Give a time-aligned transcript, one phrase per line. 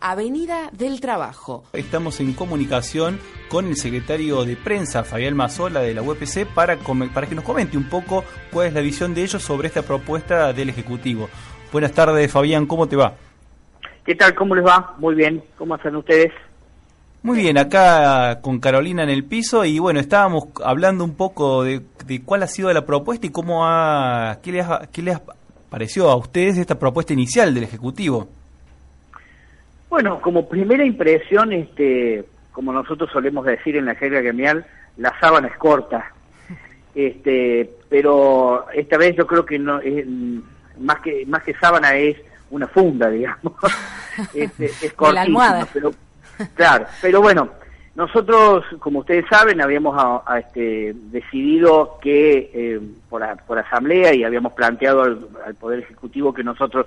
[0.00, 1.64] Avenida del Trabajo.
[1.72, 6.78] Estamos en comunicación con el secretario de prensa, Fabián Mazola, de la UPC, para,
[7.12, 10.52] para que nos comente un poco cuál es la visión de ellos sobre esta propuesta
[10.52, 11.28] del Ejecutivo.
[11.70, 13.14] Buenas tardes, Fabián, ¿cómo te va?
[14.04, 14.34] ¿Qué tal?
[14.34, 14.94] ¿Cómo les va?
[14.98, 15.42] Muy bien.
[15.58, 16.32] ¿Cómo están ustedes?
[17.22, 21.82] Muy bien, acá con Carolina en el piso y bueno, estábamos hablando un poco de,
[22.24, 25.18] cuál ha sido la propuesta y cómo ha, qué les, qué les
[25.68, 28.28] pareció a ustedes esta propuesta inicial del Ejecutivo.
[29.90, 34.64] Bueno, como primera impresión, este, como nosotros solemos decir en la jerga gremial,
[34.96, 36.12] la sábana es corta.
[36.94, 40.06] Este, pero esta vez yo creo que no es,
[40.78, 42.16] más que más que sábana es
[42.50, 43.52] una funda, digamos.
[44.32, 45.66] este, es almohada.
[45.72, 45.92] pero
[46.54, 47.48] claro, pero bueno,
[47.96, 54.52] nosotros, como ustedes saben, habíamos a, este, decidido que eh, por, por asamblea y habíamos
[54.52, 56.86] planteado al, al, Poder Ejecutivo que nosotros,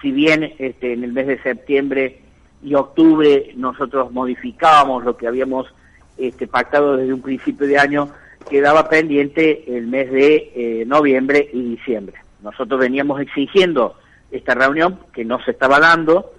[0.00, 2.22] si bien este, en el mes de septiembre
[2.62, 5.72] y octubre nosotros modificábamos lo que habíamos
[6.16, 8.10] este, pactado desde un principio de año,
[8.50, 12.16] quedaba pendiente el mes de eh, noviembre y diciembre.
[12.42, 13.96] Nosotros veníamos exigiendo
[14.30, 16.32] esta reunión que no se estaba dando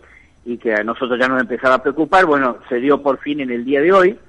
[0.46, 2.26] y que a nosotros ya nos empezaba a preocupar.
[2.26, 4.20] Bueno, se dio por fin en el día de hoy,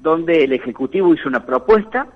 [0.00, 2.06] donde el Ejecutivo hizo una propuesta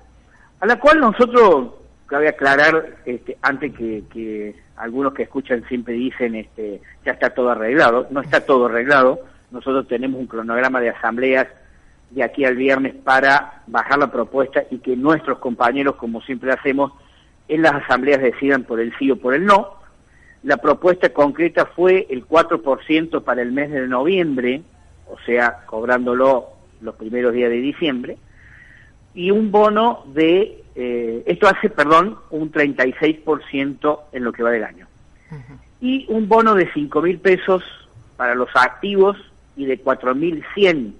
[0.59, 1.69] a la cual nosotros,
[2.05, 8.07] cabe aclarar, este, antes que, algunos que escuchan siempre dicen este, ya está todo arreglado,
[8.11, 9.19] no está todo arreglado,
[9.51, 11.47] nosotros tenemos un cronograma de asambleas
[12.11, 16.91] de aquí al viernes para bajar la propuesta y que nuestros compañeros, como siempre hacemos,
[17.47, 19.75] en las asambleas decidan por el sí o por el no.
[20.43, 24.61] La propuesta concreta fue el 4% para el mes de noviembre,
[25.09, 26.49] o sea, cobrándolo
[26.81, 28.17] los primeros días de diciembre,
[29.15, 34.65] y un bono de eh, esto hace, perdón, un 36% en lo que va del
[34.65, 34.87] año.
[35.81, 37.63] Y un bono de 5 mil pesos
[38.17, 39.17] para los activos
[39.55, 40.93] y de 4.100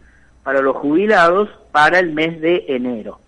[0.43, 3.19] para los jubilados para el mes de enero.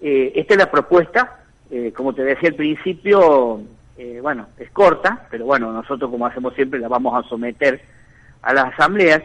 [0.00, 1.40] Eh, esta es la propuesta,
[1.70, 3.62] eh, como te decía al principio,
[4.20, 7.80] bueno, es corta, pero bueno, nosotros como hacemos siempre la vamos a someter
[8.42, 9.22] a las asambleas,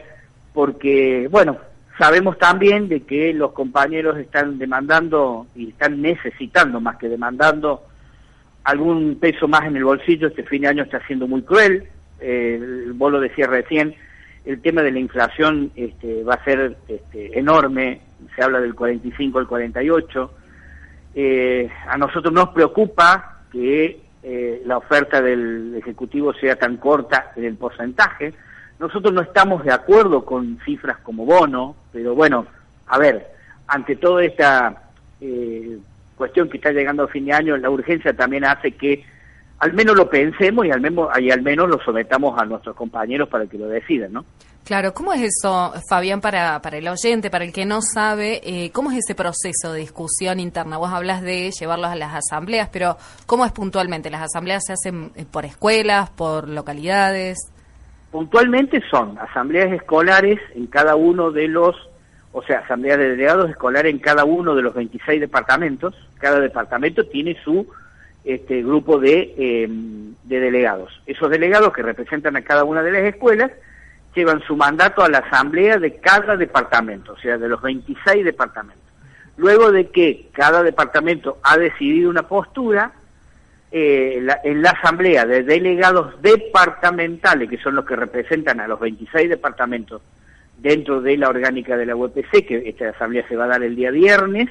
[0.53, 1.57] porque, bueno,
[1.97, 7.83] Sabemos también de que los compañeros están demandando y están necesitando más que demandando
[8.63, 10.27] algún peso más en el bolsillo.
[10.27, 11.87] Este fin de año está siendo muy cruel.
[12.19, 13.95] Eh, vos lo decías recién,
[14.45, 18.01] el tema de la inflación este, va a ser este, enorme.
[18.35, 20.31] Se habla del 45 al 48.
[21.15, 27.45] Eh, a nosotros nos preocupa que eh, la oferta del Ejecutivo sea tan corta en
[27.45, 28.33] el porcentaje
[28.79, 32.45] nosotros no estamos de acuerdo con cifras como bono, pero bueno,
[32.87, 33.27] a ver,
[33.67, 34.83] ante toda esta
[35.19, 35.77] eh,
[36.15, 39.03] cuestión que está llegando a fin de año, la urgencia también hace que
[39.59, 43.27] al menos lo pensemos y al menos, y al menos lo sometamos a nuestros compañeros
[43.27, 44.25] para que lo decidan, ¿no?
[44.63, 48.69] Claro, ¿cómo es eso, Fabián, para, para el oyente, para el que no sabe, eh,
[48.73, 50.77] cómo es ese proceso de discusión interna?
[50.77, 54.09] Vos hablas de llevarlos a las asambleas, pero ¿cómo es puntualmente?
[54.09, 57.37] ¿Las asambleas se hacen eh, por escuelas, por localidades?
[58.17, 61.75] Puntualmente son asambleas escolares en cada uno de los,
[62.31, 65.93] o sea, asambleas de delegados escolares en cada uno de los 26 departamentos.
[66.17, 67.67] Cada departamento tiene su
[68.25, 70.99] este, grupo de, em, de delegados.
[71.05, 73.51] Esos delegados que representan a cada una de las escuelas
[74.15, 78.83] llevan su mandato a la asamblea de cada departamento, o sea, de los 26 departamentos.
[79.35, 82.93] Luego de que cada departamento ha decidido una postura,
[83.71, 89.29] eh, en la asamblea de delegados departamentales, que son los que representan a los 26
[89.29, 90.01] departamentos
[90.57, 93.75] dentro de la orgánica de la UPC, que esta asamblea se va a dar el
[93.75, 94.49] día viernes,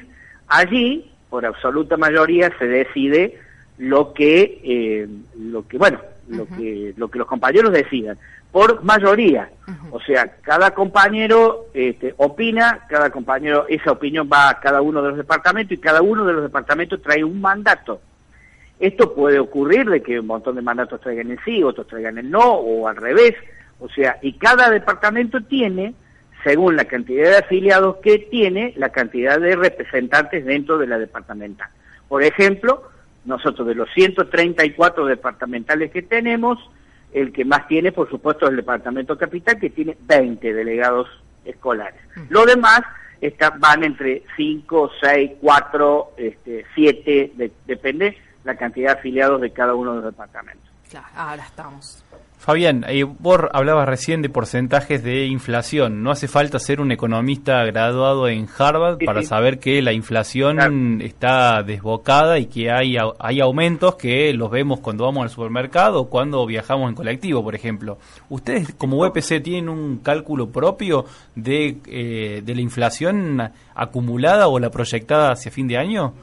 [0.49, 3.39] allí, por absoluta mayoría, se decide
[3.79, 5.09] lo que, eh,
[5.39, 8.19] lo que bueno, lo que, lo que los compañeros decidan,
[8.53, 9.51] por mayoría.
[9.91, 15.09] O sea, cada compañero este, opina, cada compañero, esa opinión va a cada uno de
[15.09, 18.01] los departamentos y cada uno de los departamentos trae un mandato.
[18.79, 22.31] Esto puede ocurrir de que un montón de mandatos traigan el sí, otros traigan el
[22.31, 23.35] no, o al revés.
[23.79, 25.95] O sea, y cada departamento tiene,
[26.45, 31.69] según la cantidad de afiliados que tiene, la cantidad de representantes dentro de la departamental.
[32.09, 32.83] Por ejemplo,
[33.25, 36.59] nosotros de los 134 departamentales que tenemos,
[37.13, 41.09] el que más tiene, por supuesto, es el Departamento Capital, que tiene 20 delegados
[41.47, 42.01] escolares.
[42.29, 42.83] Lo demás
[43.21, 47.33] está, van entre 5, 6, 4, este, 7,
[47.67, 50.71] depende la cantidad de afiliados de cada uno de los departamentos.
[50.89, 52.05] Claro, ahora estamos.
[52.47, 56.05] Fabián, eh, vos hablabas recién de porcentajes de inflación.
[56.05, 61.65] No hace falta ser un economista graduado en Harvard para saber que la inflación está
[61.65, 66.47] desbocada y que hay, hay aumentos que los vemos cuando vamos al supermercado o cuando
[66.47, 67.99] viajamos en colectivo, por ejemplo.
[68.29, 71.05] ¿Ustedes como UPC tienen un cálculo propio
[71.35, 73.43] de, eh, de la inflación
[73.75, 76.15] acumulada o la proyectada hacia fin de año?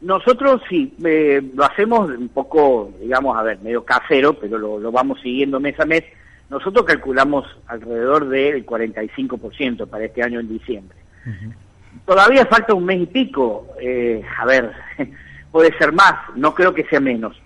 [0.00, 5.20] Nosotros sí, eh, lo hacemos un poco, digamos, a ver, medio casero, pero lo, vamos
[5.20, 6.04] siguiendo mes a mes.
[6.50, 10.96] Nosotros calculamos alrededor del 45% para este año en diciembre.
[12.06, 14.72] Todavía falta un mes y pico, eh, a ver,
[15.52, 17.36] puede ser más, no creo que sea menos.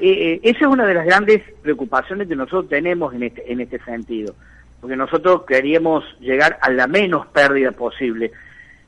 [0.00, 3.78] Eh, esa es una de las grandes preocupaciones que nosotros tenemos en este, en este
[3.84, 4.34] sentido,
[4.80, 8.32] porque nosotros queríamos llegar a la menos pérdida posible.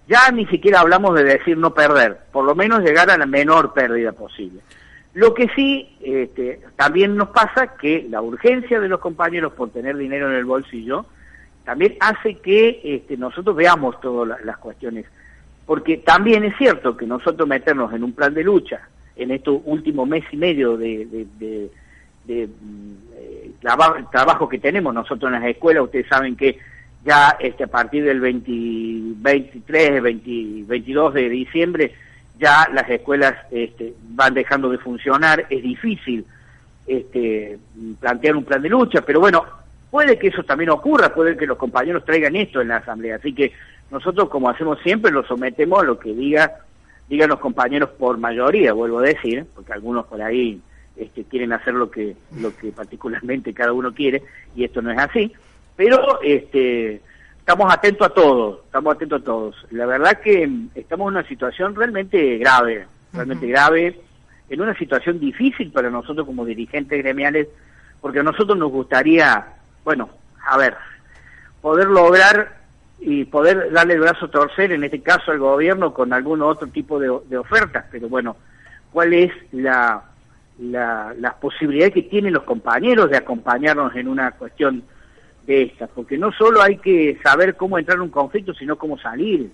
[0.06, 3.73] Ya ni siquiera hablamos de decir no perder, por lo menos llegar a la menor
[3.73, 4.61] pérdida posible.
[5.15, 9.97] Lo que sí este, también nos pasa que la urgencia de los compañeros por tener
[9.97, 11.06] dinero en el bolsillo
[11.65, 15.06] también hace que este, nosotros veamos todas las cuestiones.
[15.65, 20.07] Porque también es cierto que nosotros meternos en un plan de lucha en estos últimos
[20.07, 21.07] mes y medio de,
[22.27, 23.50] de, mm, eh,
[24.11, 26.59] trabajo que tenemos nosotros en las escuelas, ustedes saben que
[27.05, 31.95] ya este, a partir del 23, 22 de diciembre,
[32.39, 36.25] ya las escuelas este, van dejando de funcionar, es difícil
[36.87, 37.59] este,
[38.01, 39.45] plantear un plan de lucha, pero bueno,
[39.91, 43.33] puede que eso también ocurra, puede que los compañeros traigan esto en la asamblea, así
[43.33, 43.53] que
[43.91, 46.50] nosotros como hacemos siempre lo sometemos a lo que diga
[47.09, 50.61] digan los compañeros por mayoría, vuelvo a decir, porque algunos por ahí
[50.97, 54.23] este, quieren hacer lo que lo que particularmente cada uno quiere
[54.57, 55.33] y esto no es así.
[55.76, 57.00] Pero este,
[57.38, 59.67] estamos atentos a todos, estamos atentos a todos.
[59.71, 64.00] La verdad que estamos en una situación realmente grave, realmente grave,
[64.49, 67.49] en una situación difícil para nosotros como dirigentes gremiales,
[68.00, 69.47] porque a nosotros nos gustaría,
[69.85, 70.11] bueno,
[70.47, 70.75] a ver,
[71.61, 72.56] poder lograr
[73.00, 76.69] y poder darle el brazo a torcer, en este caso al gobierno, con algún otro
[76.69, 78.37] tipo de, ofertas, pero bueno,
[78.93, 80.03] ¿cuál es la,
[80.59, 84.85] la, la posibilidad que tienen los compañeros de acompañarnos en una cuestión
[85.46, 88.99] de estas, porque no solo hay que saber cómo entrar en un conflicto, sino cómo
[88.99, 89.50] salir.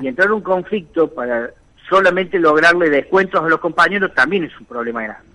[0.00, 1.50] Y entrar en un conflicto para
[1.88, 5.28] solamente lograrle descuentos a los compañeros también es un problema grande.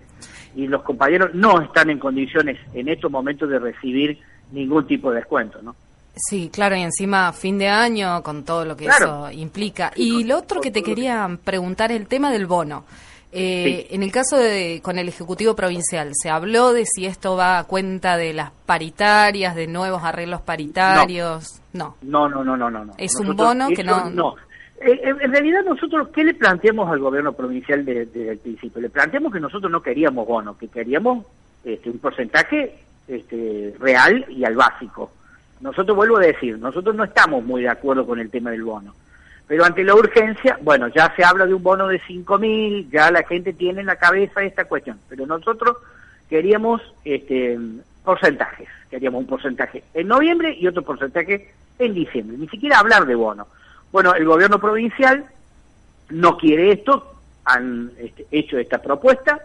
[0.56, 4.20] Y los compañeros no están en condiciones en estos momentos de recibir
[4.52, 5.76] ningún tipo de descuento, ¿no?
[6.16, 9.92] Sí, claro, y encima fin de año con todo lo que eso implica.
[9.96, 12.86] Y lo otro que te quería preguntar es el tema del bono.
[13.36, 17.58] Eh, en el caso de con el Ejecutivo Provincial, ¿se habló de si esto va
[17.58, 21.60] a cuenta de las paritarias, de nuevos arreglos paritarios?
[21.74, 21.96] No.
[22.04, 22.94] No, no, no, no, no.
[22.98, 24.10] Es un bono que no...
[24.12, 24.36] No.
[24.80, 28.82] Eh, en realidad nosotros, ¿qué le planteamos al gobierno provincial desde el principio?
[28.82, 31.26] Le planteamos que nosotros no queríamos bono, que queríamos
[31.64, 32.76] este, un porcentaje
[33.08, 35.12] este, real y al básico.
[35.62, 38.94] Nosotros, vuelvo a decir, nosotros no estamos muy de acuerdo con el tema del bono.
[39.48, 43.12] Pero ante la urgencia, bueno, ya se habla de un bono de 5 mil, ya
[43.12, 45.00] la gente tiene en la cabeza esta cuestión.
[45.10, 45.78] Pero nosotros
[46.30, 47.60] queríamos este,
[48.04, 52.38] porcentajes, queríamos un porcentaje en noviembre y otro porcentaje en diciembre.
[52.38, 53.48] Ni siquiera hablar de bono.
[53.92, 55.26] Bueno, el gobierno provincial
[56.10, 57.14] no quiere esto,
[57.46, 59.40] han este, hecho esta propuesta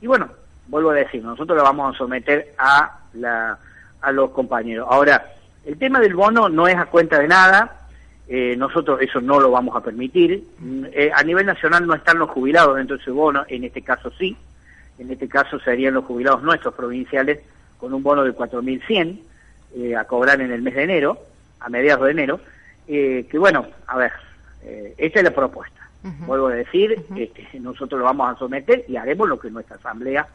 [0.00, 0.28] y bueno,
[0.68, 3.58] vuelvo a decir, nosotros lo vamos a someter a, la,
[4.00, 4.86] a los compañeros.
[4.90, 5.24] Ahora,
[5.64, 7.83] el tema del bono no es a cuenta de nada,
[8.26, 10.44] eh, nosotros eso no lo vamos a permitir.
[10.58, 13.82] Mm, eh, a nivel nacional no están los jubilados dentro de ese bono, en este
[13.82, 14.36] caso sí.
[14.98, 17.40] En este caso serían los jubilados nuestros provinciales
[17.78, 19.20] con un bono de 4.100
[19.76, 21.18] eh, a cobrar en el mes de enero,
[21.60, 22.40] a mediados de enero.
[22.86, 24.12] Eh, que bueno, a ver,
[24.96, 25.74] esta es la propuesta.
[26.26, 30.26] Vuelvo a decir, este, nosotros lo vamos a someter y haremos lo que nuestra asamblea,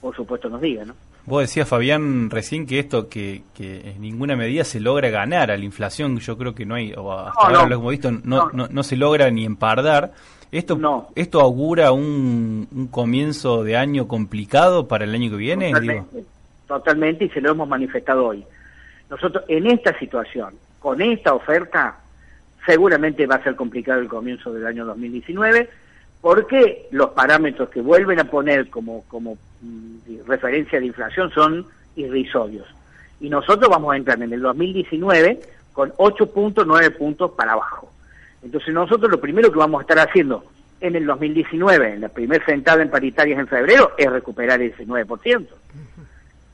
[0.00, 0.94] por supuesto, nos diga, ¿no?
[1.28, 5.58] Vos decías, Fabián, recién que esto, que, que en ninguna medida se logra ganar a
[5.58, 8.66] la inflación, yo creo que no hay, o hasta ahora lo hemos visto, no, no,
[8.68, 10.12] no, se logra ni empardar.
[10.50, 15.70] ¿Esto, ¿Esto augura un, un, comienzo de año complicado para el año que viene?
[15.70, 16.24] Totalmente,
[16.66, 18.42] totalmente, y se lo hemos manifestado hoy.
[19.10, 21.98] Nosotros, en esta situación, con esta oferta,
[22.64, 25.68] seguramente va a ser complicado el comienzo del año 2019,
[26.20, 32.66] porque los parámetros que vuelven a poner como, como mm, referencia de inflación son irrisorios.
[33.20, 35.40] Y nosotros vamos a entrar en el 2019
[35.72, 37.90] con 8.9 puntos para abajo.
[38.42, 40.44] Entonces nosotros lo primero que vamos a estar haciendo
[40.80, 45.46] en el 2019, en la primera sentada en paritarias en febrero, es recuperar ese 9%.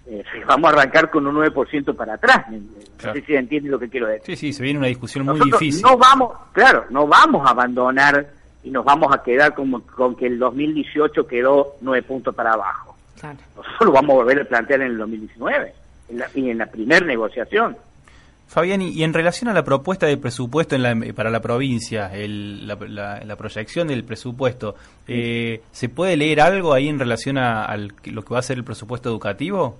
[0.06, 2.47] eh, vamos a arrancar con un 9% para atrás.
[2.50, 4.37] No sé si entiende lo que quiero decir.
[4.37, 5.83] Sí, sí, se viene una discusión muy difícil.
[5.83, 8.26] No vamos, claro, no vamos a abandonar
[8.64, 12.97] y nos vamos a quedar como, con que el 2018 quedó 9 puntos para abajo.
[13.56, 15.73] Nosotros lo vamos a volver a plantear en el 2019
[16.35, 17.76] y en la primera negociación.
[18.47, 20.76] Fabián, y en relación a la propuesta de presupuesto
[21.14, 24.76] para la provincia, la, proyección del presupuesto,
[25.09, 28.64] eh, ¿se puede leer algo ahí en relación a, lo que va a ser el
[28.64, 29.78] presupuesto educativo?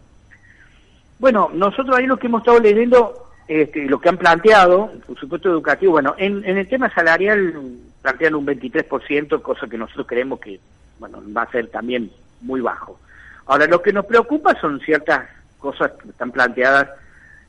[1.19, 5.51] Bueno, nosotros ahí lo que hemos estado leyendo, este, lo que han planteado, el presupuesto
[5.51, 7.55] educativo, bueno, en, el tema salarial
[8.01, 10.61] plantean un 23%, cosa que nosotros creemos que,
[10.99, 12.11] bueno, va a ser también
[12.41, 12.99] muy bajo.
[13.47, 16.89] Ahora, lo que nos preocupa son ciertas cosas que están planteadas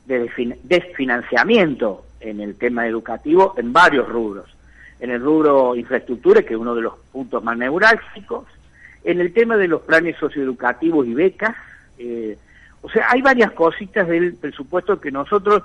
[0.06, 0.30] de
[0.64, 4.54] desfinanciamiento en el tema educativo en varios rubros.
[5.00, 8.46] En el rubro infraestructura, que es uno de los puntos más neurálgicos,
[9.04, 11.54] en el tema de los planes socioeducativos y becas,
[11.98, 12.36] eh,
[12.82, 15.64] o sea, hay varias cositas del presupuesto que nosotros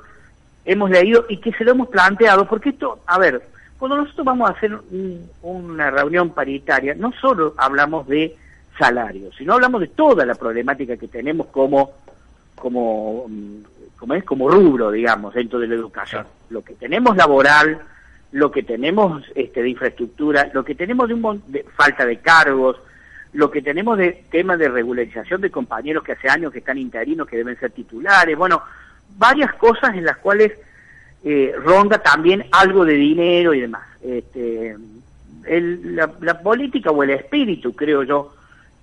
[0.65, 3.41] hemos leído y que se lo hemos planteado, porque esto, a ver,
[3.77, 4.77] cuando nosotros vamos a hacer
[5.41, 8.35] una reunión paritaria, no solo hablamos de
[8.77, 11.91] salarios, sino hablamos de toda la problemática que tenemos como
[12.61, 13.25] como,
[13.97, 16.25] como es como rubro, digamos, dentro de la educación.
[16.49, 17.79] Lo que tenemos laboral,
[18.31, 22.77] lo que tenemos este, de infraestructura, lo que tenemos de, un, de falta de cargos,
[23.33, 27.27] lo que tenemos de tema de regularización de compañeros que hace años que están interinos,
[27.27, 28.61] que deben ser titulares, bueno,
[29.17, 30.53] varias cosas en las cuales
[31.23, 33.87] eh, ronda también algo de dinero y demás.
[34.01, 34.75] Este,
[35.43, 38.33] la, política o el espíritu, creo yo,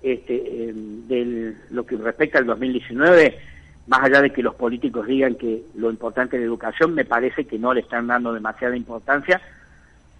[0.01, 3.49] este, eh, de lo que respecta al 2019
[3.89, 7.45] más allá de que los políticos digan que lo importante es la educación, me parece
[7.45, 9.41] que no le están dando demasiada importancia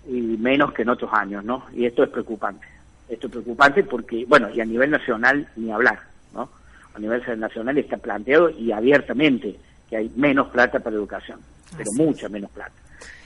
[0.08, 1.66] y menos que en otros años, ¿no?
[1.72, 2.66] Y esto es preocupante.
[3.08, 6.00] Esto es preocupante porque, bueno, y a nivel nacional ni hablar,
[6.34, 6.50] ¿no?
[6.96, 9.56] A nivel nacional está planteado y abiertamente
[9.90, 11.40] que hay menos plata para educación,
[11.76, 12.74] pero mucha menos plata.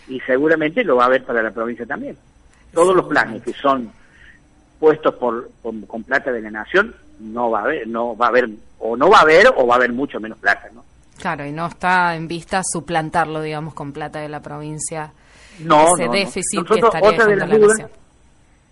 [0.08, 2.18] Y seguramente lo va a haber para la provincia también.
[2.74, 3.92] Todos los planes que son
[4.80, 8.50] puestos por, con plata de la nación no va a haber, no va a haber,
[8.80, 10.84] o no va a haber, o va a haber mucho menos plata, ¿no?
[11.18, 15.14] Claro, y no está en vista suplantarlo, digamos, con plata de la provincia.
[15.60, 17.86] No, ese déficit que estaría otra de las dudas,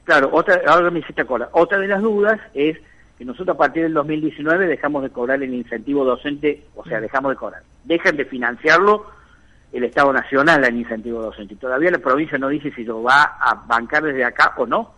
[0.03, 1.49] Claro, otra, ahora me hiciste cola.
[1.51, 2.77] Otra de las dudas es
[3.25, 7.35] nosotros a partir del 2019 dejamos de cobrar el incentivo docente, o sea, dejamos de
[7.35, 7.61] cobrar.
[7.83, 9.05] Dejan de financiarlo
[9.71, 11.55] el Estado Nacional al incentivo docente.
[11.55, 14.93] Todavía la provincia no dice si lo va a bancar desde acá o no.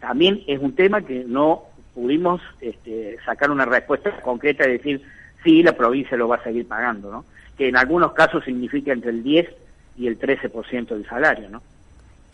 [0.00, 1.64] También es un tema que no
[1.94, 5.02] pudimos este, sacar una respuesta concreta y decir,
[5.42, 7.24] sí, la provincia lo va a seguir pagando, ¿no?
[7.56, 9.48] Que en algunos casos significa entre el 10
[9.96, 11.62] y el 13% del salario, ¿no?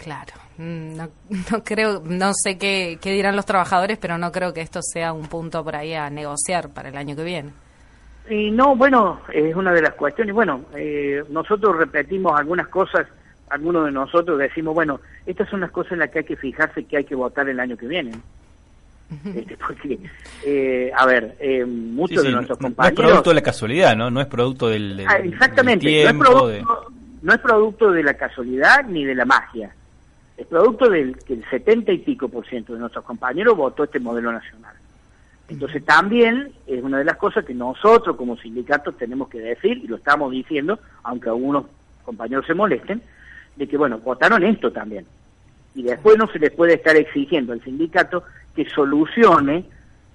[0.03, 1.09] Claro, mm, no,
[1.51, 5.13] no, creo, no sé qué, qué dirán los trabajadores, pero no creo que esto sea
[5.13, 7.51] un punto por ahí a negociar para el año que viene.
[8.29, 10.35] Y no, bueno, es una de las cuestiones.
[10.35, 13.07] Bueno, eh, nosotros repetimos algunas cosas,
[13.51, 16.85] algunos de nosotros decimos, bueno, estas son las cosas en las que hay que fijarse
[16.85, 18.13] que hay que votar el año que viene.
[19.35, 19.99] Este, porque,
[20.47, 22.99] eh, a ver, eh, muchos de nuestros compañeros...
[22.99, 24.11] No es producto de la casualidad, ¿no?
[24.11, 28.85] No es producto del, ah, exactamente, no, es producto, no es producto de la casualidad
[28.87, 29.71] ni de la magia.
[30.43, 34.01] Es producto del que el 70 y pico por ciento de nuestros compañeros votó este
[34.01, 34.75] modelo nacional.
[35.49, 39.87] Entonces también es una de las cosas que nosotros como sindicatos tenemos que decir, y
[39.87, 41.67] lo estamos diciendo, aunque algunos
[42.05, 43.01] compañeros se molesten,
[43.55, 45.07] de que, bueno, votaron esto también.
[45.77, 48.25] Y después no se les puede estar exigiendo al sindicato
[48.57, 49.65] que solucione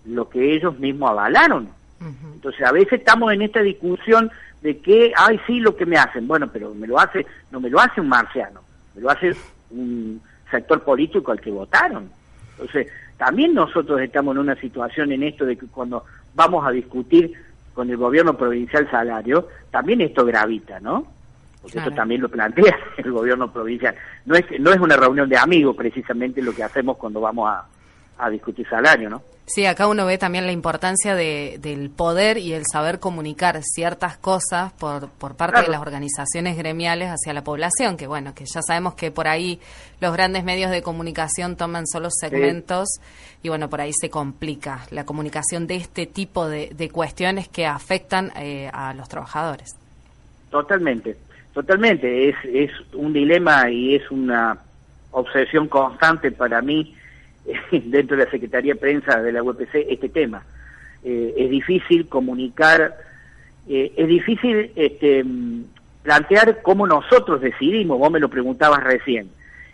[0.04, 1.70] lo que ellos mismos avalaron.
[2.34, 4.30] Entonces a veces estamos en esta discusión
[4.62, 6.28] de que, ay, sí, lo que me hacen.
[6.28, 8.60] Bueno, pero me lo hace, no me lo hace un marciano,
[8.94, 9.34] me lo hace
[9.72, 12.10] un sector político al que votaron.
[12.52, 16.04] Entonces, también nosotros estamos en una situación en esto de que cuando
[16.36, 17.34] vamos a discutir
[17.74, 21.06] con el gobierno provincial salario, también esto gravita, ¿no?
[21.62, 23.96] Porque esto también lo plantea el gobierno provincial.
[24.26, 27.66] No es, no es una reunión de amigos precisamente lo que hacemos cuando vamos a,
[28.18, 29.22] a discutir salario, ¿no?
[29.50, 34.18] Sí, acá uno ve también la importancia de, del poder y el saber comunicar ciertas
[34.18, 38.62] cosas por, por parte de las organizaciones gremiales hacia la población, que bueno, que ya
[38.62, 39.62] sabemos que por ahí
[40.02, 42.90] los grandes medios de comunicación toman solo segmentos
[43.42, 47.66] y bueno, por ahí se complica la comunicación de este tipo de, de cuestiones que
[47.66, 49.78] afectan eh, a los trabajadores.
[50.50, 51.16] Totalmente,
[51.54, 54.58] totalmente, es, es un dilema y es una
[55.12, 56.94] obsesión constante para mí
[57.72, 60.44] dentro de la Secretaría de Prensa de la UPC este tema.
[61.04, 62.98] Eh, es difícil comunicar,
[63.70, 65.24] eh, es difícil este,
[66.04, 69.30] plantear cómo nosotros decidimos, vos me lo preguntabas recién.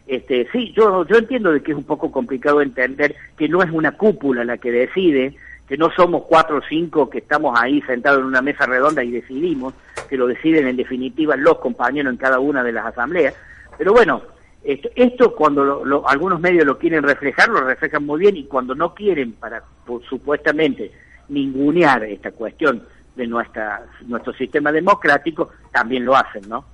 [0.05, 3.71] Este, sí, yo, yo entiendo de que es un poco complicado entender que no es
[3.71, 5.35] una cúpula la que decide,
[5.67, 9.11] que no somos cuatro o cinco que estamos ahí sentados en una mesa redonda y
[9.11, 9.73] decidimos,
[10.09, 13.33] que lo deciden en definitiva los compañeros en cada una de las asambleas.
[13.77, 14.21] Pero bueno,
[14.63, 18.93] esto, esto cuando algunos medios lo quieren reflejar, lo reflejan muy bien y cuando no
[18.93, 19.63] quieren para
[20.09, 20.91] supuestamente
[21.29, 22.83] ningunear esta cuestión
[23.15, 26.65] de nuestra, nuestro sistema democrático, también lo hacen, ¿no?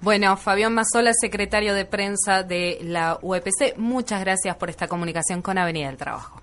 [0.00, 5.56] Bueno, Fabián Mazola, secretario de prensa de la UEPC, muchas gracias por esta comunicación con
[5.56, 6.42] Avenida del Trabajo.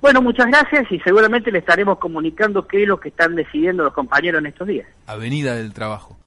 [0.00, 3.92] Bueno, muchas gracias y seguramente le estaremos comunicando qué es lo que están decidiendo los
[3.92, 4.86] compañeros en estos días.
[5.06, 6.18] Avenida del Trabajo.